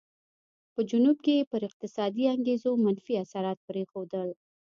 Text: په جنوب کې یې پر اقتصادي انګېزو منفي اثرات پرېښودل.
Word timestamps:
په 0.73 0.81
جنوب 0.89 1.17
کې 1.25 1.33
یې 1.37 1.49
پر 1.51 1.61
اقتصادي 1.69 2.25
انګېزو 2.35 2.71
منفي 2.85 3.13
اثرات 3.23 3.57
پرېښودل. 3.69 4.29